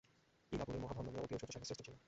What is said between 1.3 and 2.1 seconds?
ঐশ্বর্যশালী শ্রেষ্ঠী ছিলেন।